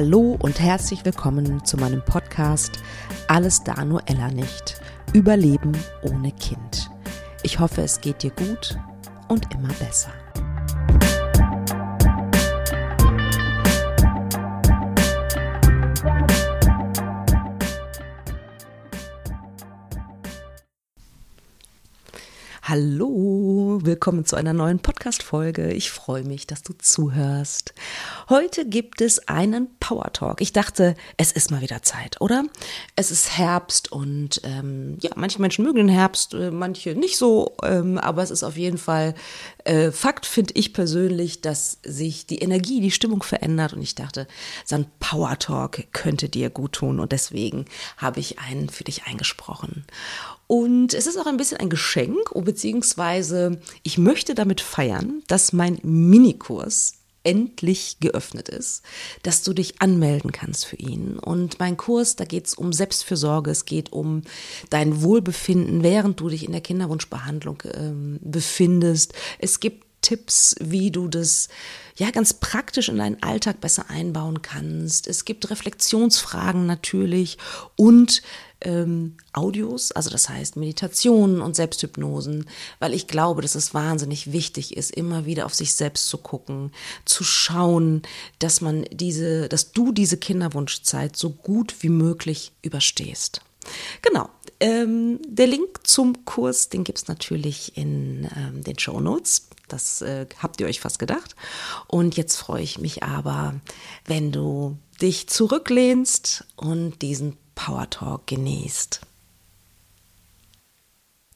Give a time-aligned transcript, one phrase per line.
[0.00, 2.78] Hallo und herzlich willkommen zu meinem Podcast
[3.26, 4.80] Alles da nur Ella nicht.
[5.12, 5.72] Überleben
[6.02, 6.88] ohne Kind.
[7.42, 8.78] Ich hoffe, es geht dir gut
[9.26, 10.12] und immer besser.
[22.70, 25.72] Hallo, willkommen zu einer neuen Podcast-Folge.
[25.72, 27.72] Ich freue mich, dass du zuhörst.
[28.28, 30.42] Heute gibt es einen Power Talk.
[30.42, 32.44] Ich dachte, es ist mal wieder Zeit, oder?
[32.94, 37.56] Es ist Herbst und ähm, ja, manche Menschen mögen den Herbst, äh, manche nicht so,
[37.64, 39.14] ähm, aber es ist auf jeden Fall
[39.68, 44.26] äh, Fakt, finde ich persönlich, dass sich die Energie, die Stimmung verändert und ich dachte,
[44.64, 47.66] so ein Power Talk könnte dir gut tun und deswegen
[47.98, 49.84] habe ich einen für dich eingesprochen.
[50.46, 55.52] Und es ist auch ein bisschen ein Geschenk, oh, beziehungsweise ich möchte damit feiern, dass
[55.52, 56.94] mein Minikurs
[57.28, 58.82] endlich geöffnet ist,
[59.22, 61.18] dass du dich anmelden kannst für ihn.
[61.18, 64.22] Und mein Kurs, da geht es um Selbstfürsorge, es geht um
[64.70, 69.12] dein Wohlbefinden, während du dich in der Kinderwunschbehandlung ähm, befindest.
[69.38, 71.48] Es gibt Tipps, wie du das
[71.96, 75.06] ja ganz praktisch in deinen Alltag besser einbauen kannst.
[75.06, 77.36] Es gibt Reflexionsfragen natürlich
[77.76, 78.22] und
[78.62, 84.78] ähm, Audios, also das heißt Meditationen und Selbsthypnosen, weil ich glaube, dass es wahnsinnig wichtig
[84.78, 86.72] ist, immer wieder auf sich selbst zu gucken,
[87.04, 88.00] zu schauen,
[88.38, 93.42] dass man diese, dass du diese Kinderwunschzeit so gut wie möglich überstehst.
[94.00, 94.30] Genau.
[94.60, 99.48] Ähm, der Link zum Kurs, den gibt es natürlich in ähm, den Show Notes.
[99.68, 101.36] Das äh, habt ihr euch fast gedacht.
[101.86, 103.60] Und jetzt freue ich mich aber,
[104.06, 109.00] wenn du dich zurücklehnst und diesen Power Talk genießt.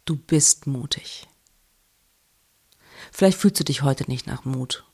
[0.04, 1.28] Du bist mutig.
[3.12, 4.84] Vielleicht fühlst du dich heute nicht nach Mut.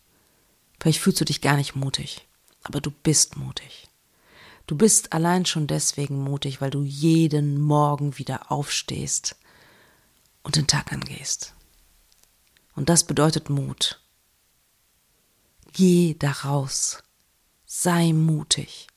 [0.80, 2.26] Vielleicht fühlst du dich gar nicht mutig.
[2.62, 3.87] Aber du bist mutig.
[4.68, 9.34] Du bist allein schon deswegen mutig, weil du jeden Morgen wieder aufstehst
[10.42, 11.54] und den Tag angehst.
[12.76, 13.98] Und das bedeutet Mut.
[15.72, 17.02] Geh daraus.
[17.64, 18.88] Sei mutig.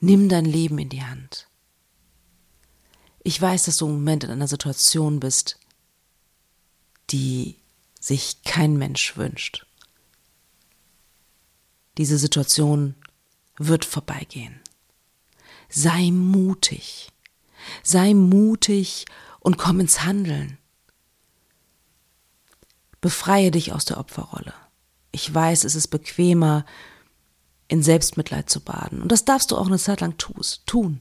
[0.00, 1.46] Nimm dein Leben in die Hand.
[3.22, 5.60] Ich weiß, dass du im Moment in einer Situation bist,
[7.10, 7.60] die
[8.00, 9.66] sich kein Mensch wünscht.
[11.96, 12.96] Diese Situation
[13.56, 14.60] wird vorbeigehen.
[15.68, 17.10] Sei mutig.
[17.82, 19.06] Sei mutig
[19.40, 20.58] und komm ins Handeln.
[23.00, 24.54] Befreie dich aus der Opferrolle.
[25.12, 26.64] Ich weiß, es ist bequemer,
[27.68, 29.02] in Selbstmitleid zu baden.
[29.02, 31.00] Und das darfst du auch eine Zeit lang tun.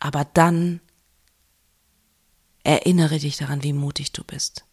[0.00, 0.80] Aber dann
[2.62, 4.64] erinnere dich daran, wie mutig du bist.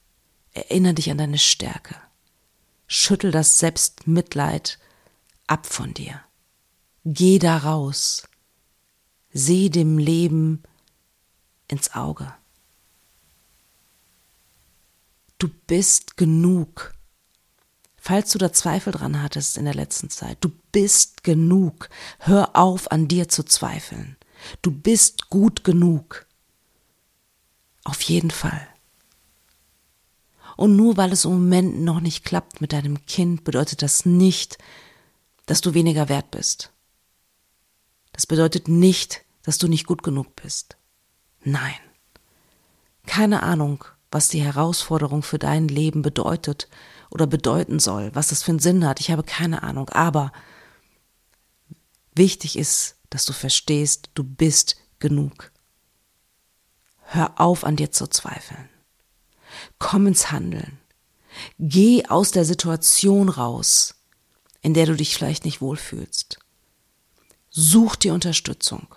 [0.53, 1.95] Erinnere dich an deine Stärke.
[2.87, 4.79] Schüttel das Selbstmitleid
[5.47, 6.21] ab von dir.
[7.03, 8.23] Geh da raus.
[9.33, 10.61] Seh dem Leben
[11.67, 12.33] ins Auge.
[15.39, 16.93] Du bist genug.
[17.97, 21.89] Falls du da Zweifel dran hattest in der letzten Zeit, du bist genug.
[22.19, 24.17] Hör auf, an dir zu zweifeln.
[24.61, 26.25] Du bist gut genug.
[27.83, 28.67] Auf jeden Fall.
[30.57, 34.57] Und nur weil es im Moment noch nicht klappt mit deinem Kind, bedeutet das nicht,
[35.47, 36.70] dass du weniger wert bist.
[38.21, 40.77] Das bedeutet nicht, dass du nicht gut genug bist.
[41.43, 41.73] Nein.
[43.07, 46.69] Keine Ahnung, was die Herausforderung für dein Leben bedeutet
[47.09, 48.99] oder bedeuten soll, was das für einen Sinn hat.
[48.99, 49.89] Ich habe keine Ahnung.
[49.89, 50.31] Aber
[52.13, 55.51] wichtig ist, dass du verstehst, du bist genug.
[57.05, 58.69] Hör auf, an dir zu zweifeln.
[59.79, 60.77] Komm ins Handeln.
[61.57, 63.95] Geh aus der Situation raus,
[64.61, 66.37] in der du dich vielleicht nicht wohlfühlst.
[67.51, 68.87] Such dir Unterstützung.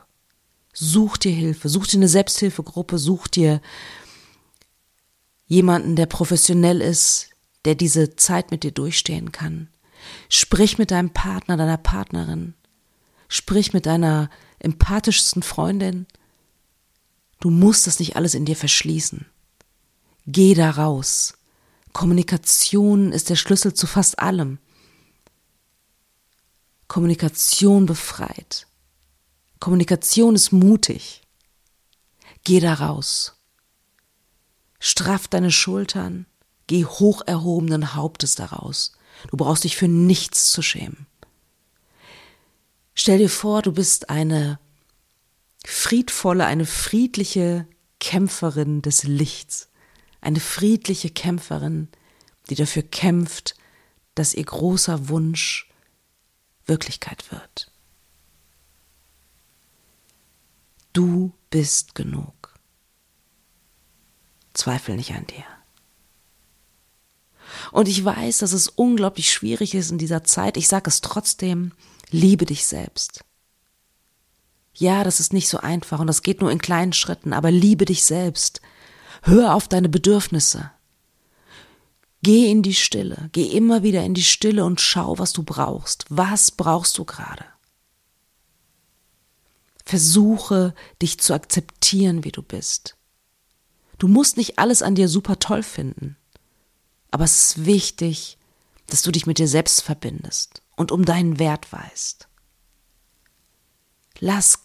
[0.73, 1.69] Such dir Hilfe.
[1.69, 2.99] Such dir eine Selbsthilfegruppe.
[2.99, 3.61] Such dir
[5.47, 7.31] jemanden, der professionell ist,
[7.65, 9.69] der diese Zeit mit dir durchstehen kann.
[10.29, 12.55] Sprich mit deinem Partner, deiner Partnerin.
[13.29, 14.31] Sprich mit deiner
[14.61, 16.07] empathischsten Freundin.
[17.41, 19.27] Du musst das nicht alles in dir verschließen.
[20.27, 21.35] Geh da raus.
[21.93, 24.59] Kommunikation ist der Schlüssel zu fast allem.
[26.89, 28.67] Kommunikation befreit.
[29.61, 31.23] Kommunikation ist mutig.
[32.45, 33.41] Geh da raus.
[34.79, 36.27] Straff deine Schultern.
[36.67, 38.93] Geh hoch erhobenen Hauptes daraus.
[39.31, 41.07] Du brauchst dich für nichts zu schämen.
[42.95, 44.59] Stell dir vor, du bist eine
[45.65, 47.67] friedvolle, eine friedliche
[48.01, 49.69] Kämpferin des Lichts.
[50.21, 51.89] Eine friedliche Kämpferin,
[52.51, 53.57] die dafür kämpft,
[54.15, 55.71] dass ihr großer Wunsch
[56.67, 57.71] Wirklichkeit wird.
[60.93, 62.55] Du bist genug.
[64.55, 65.45] Zweifel nicht an dir.
[67.73, 70.57] Und ich weiß, dass es unglaublich schwierig ist in dieser Zeit.
[70.57, 71.73] Ich sage es trotzdem,
[72.11, 73.25] liebe dich selbst.
[74.73, 77.85] Ja, das ist nicht so einfach und das geht nur in kleinen Schritten, aber liebe
[77.85, 78.61] dich selbst.
[79.23, 80.71] Hör auf deine Bedürfnisse.
[82.25, 86.07] Geh in die Stille, geh immer wieder in die Stille und schau, was du brauchst.
[86.09, 87.45] Was brauchst du gerade?
[89.85, 92.97] Versuche, dich zu akzeptieren, wie du bist.
[93.99, 96.17] Du musst nicht alles an dir super toll finden.
[97.11, 98.39] Aber es ist wichtig,
[98.87, 102.27] dass du dich mit dir selbst verbindest und um deinen Wert weißt.
[104.21, 104.61] Lass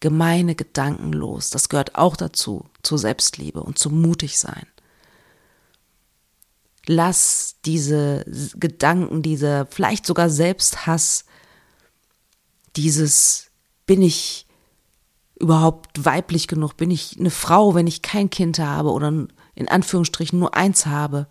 [0.00, 1.50] gemeine Gedanken los.
[1.50, 4.66] Das gehört auch dazu, zur Selbstliebe und zum Mutigsein.
[6.86, 8.24] Lass diese
[8.54, 11.24] Gedanken, diese vielleicht sogar Selbsthass,
[12.76, 13.46] dieses
[13.86, 14.46] bin ich
[15.38, 19.08] überhaupt weiblich genug, bin ich eine Frau, wenn ich kein Kind habe oder
[19.54, 21.26] in Anführungsstrichen nur eins habe,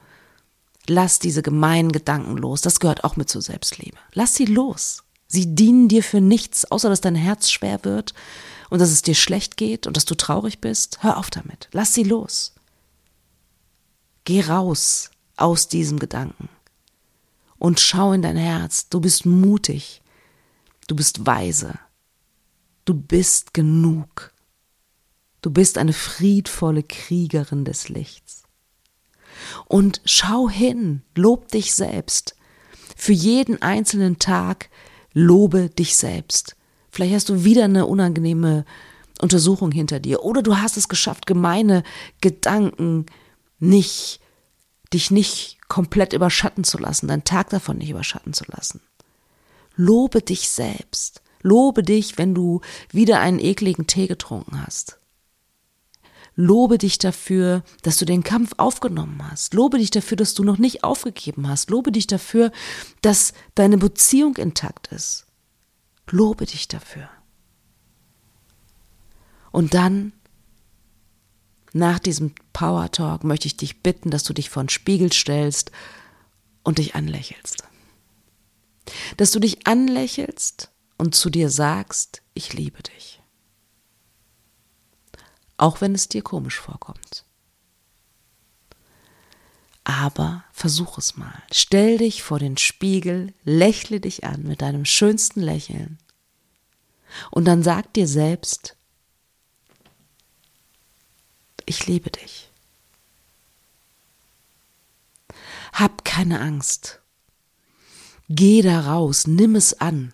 [0.87, 2.61] Lass diese gemeinen Gedanken los.
[2.61, 3.97] Das gehört auch mit zur Selbstliebe.
[4.13, 5.03] Lass sie los.
[5.27, 8.13] Sie dienen dir für nichts, außer dass dein Herz schwer wird
[8.69, 10.99] und dass es dir schlecht geht und dass du traurig bist.
[11.01, 11.69] Hör auf damit.
[11.71, 12.53] Lass sie los.
[14.25, 16.49] Geh raus aus diesem Gedanken
[17.57, 18.89] und schau in dein Herz.
[18.89, 20.01] Du bist mutig.
[20.87, 21.79] Du bist weise.
[22.85, 24.31] Du bist genug.
[25.41, 28.43] Du bist eine friedvolle Kriegerin des Lichts.
[29.67, 32.35] Und schau hin, lob dich selbst.
[32.95, 34.69] Für jeden einzelnen Tag
[35.13, 36.55] lobe dich selbst.
[36.89, 38.65] Vielleicht hast du wieder eine unangenehme
[39.21, 41.83] Untersuchung hinter dir oder du hast es geschafft, gemeine
[42.21, 43.05] Gedanken
[43.59, 44.19] nicht,
[44.95, 48.81] dich nicht komplett überschatten zu lassen, deinen Tag davon nicht überschatten zu lassen.
[49.75, 51.21] Lobe dich selbst.
[51.41, 54.99] Lobe dich, wenn du wieder einen ekligen Tee getrunken hast.
[56.35, 59.53] Lobe dich dafür, dass du den Kampf aufgenommen hast.
[59.53, 61.69] Lobe dich dafür, dass du noch nicht aufgegeben hast.
[61.69, 62.51] Lobe dich dafür,
[63.01, 65.27] dass deine Beziehung intakt ist.
[66.09, 67.09] Lobe dich dafür.
[69.51, 70.11] Und dann,
[71.75, 75.71] nach diesem Power Talk, möchte ich dich bitten, dass du dich vor den Spiegel stellst
[76.63, 77.63] und dich anlächelst.
[79.17, 83.15] Dass du dich anlächelst und zu dir sagst, ich liebe dich
[85.57, 87.25] auch wenn es dir komisch vorkommt.
[89.83, 91.43] Aber versuch es mal.
[91.51, 95.99] Stell dich vor den Spiegel, lächle dich an mit deinem schönsten Lächeln.
[97.29, 98.74] Und dann sag dir selbst,
[101.65, 102.51] ich liebe dich.
[105.73, 107.01] Hab keine Angst.
[108.29, 110.13] Geh da raus, nimm es an.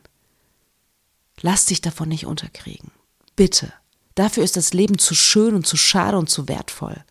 [1.39, 2.91] Lass dich davon nicht unterkriegen.
[3.35, 3.73] Bitte.
[4.15, 7.03] Dafür ist das Leben zu schön und zu schade und zu wertvoll.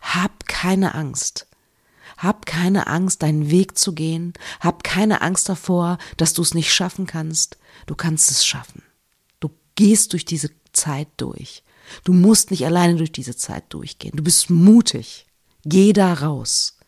[0.00, 1.46] Hab keine Angst.
[2.16, 4.34] Hab keine Angst, deinen Weg zu gehen.
[4.60, 7.58] Hab keine Angst davor, dass du es nicht schaffen kannst.
[7.86, 8.82] Du kannst es schaffen.
[9.40, 11.62] Du gehst durch diese Zeit durch.
[12.04, 14.16] Du musst nicht alleine durch diese Zeit durchgehen.
[14.16, 15.26] Du bist mutig.
[15.64, 16.78] Geh da raus.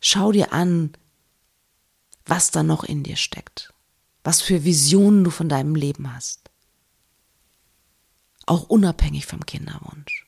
[0.00, 0.92] Schau dir an,
[2.26, 3.74] was da noch in dir steckt
[4.24, 6.50] was für Visionen du von deinem Leben hast.
[8.46, 10.26] Auch unabhängig vom Kinderwunsch.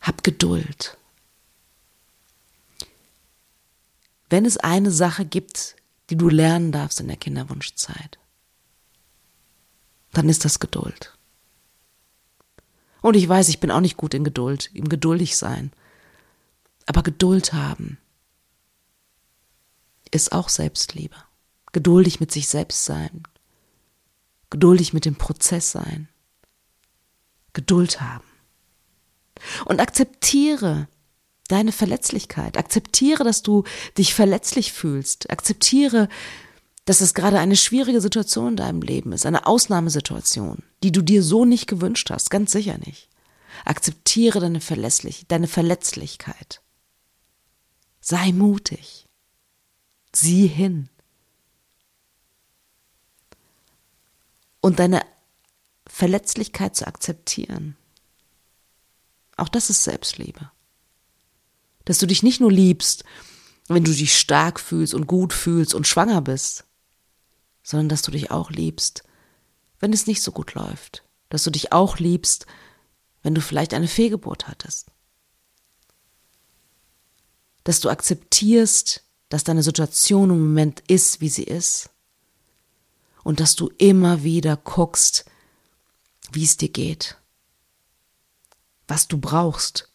[0.00, 0.96] Hab Geduld.
[4.30, 5.76] Wenn es eine Sache gibt,
[6.08, 8.18] die du lernen darfst in der Kinderwunschzeit,
[10.12, 11.16] dann ist das Geduld.
[13.00, 15.72] Und ich weiß, ich bin auch nicht gut in Geduld, im geduldig sein.
[16.86, 17.98] Aber Geduld haben
[20.10, 21.16] ist auch Selbstliebe.
[21.72, 23.22] Geduldig mit sich selbst sein.
[24.50, 26.08] Geduldig mit dem Prozess sein.
[27.54, 28.24] Geduld haben.
[29.64, 30.86] Und akzeptiere
[31.48, 32.56] deine Verletzlichkeit.
[32.56, 33.64] Akzeptiere, dass du
[33.98, 35.30] dich verletzlich fühlst.
[35.30, 36.08] Akzeptiere,
[36.84, 41.22] dass es gerade eine schwierige Situation in deinem Leben ist, eine Ausnahmesituation, die du dir
[41.22, 43.08] so nicht gewünscht hast, ganz sicher nicht.
[43.64, 46.60] Akzeptiere deine, Verletzlich deine Verletzlichkeit.
[48.00, 49.06] Sei mutig.
[50.12, 50.88] Sieh hin.
[54.60, 55.02] Und deine
[55.86, 57.76] Verletzlichkeit zu akzeptieren.
[59.36, 60.50] Auch das ist Selbstliebe.
[61.84, 63.04] Dass du dich nicht nur liebst,
[63.68, 66.64] wenn du dich stark fühlst und gut fühlst und schwanger bist,
[67.72, 69.02] sondern dass du dich auch liebst,
[69.80, 71.04] wenn es nicht so gut läuft.
[71.30, 72.46] Dass du dich auch liebst,
[73.22, 74.88] wenn du vielleicht eine Fehlgeburt hattest.
[77.64, 81.88] Dass du akzeptierst, dass deine Situation im Moment ist, wie sie ist.
[83.24, 85.24] und dass du immer wieder guckst,
[86.32, 87.18] wie es dir geht,
[88.88, 89.92] was du brauchst,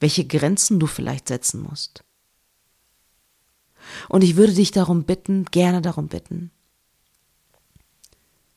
[0.00, 2.03] welche Grenzen du vielleicht setzen musst.
[4.08, 6.50] Und ich würde dich darum bitten, gerne darum bitten,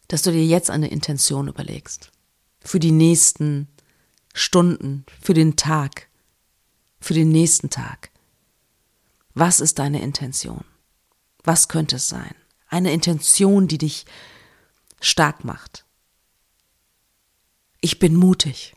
[0.07, 2.11] dass du dir jetzt eine Intention überlegst.
[2.61, 3.67] Für die nächsten
[4.33, 6.07] Stunden, für den Tag,
[6.99, 8.11] für den nächsten Tag.
[9.33, 10.63] Was ist deine Intention?
[11.43, 12.35] Was könnte es sein?
[12.67, 14.05] Eine Intention, die dich
[14.99, 15.85] stark macht.
[17.81, 18.75] Ich bin mutig,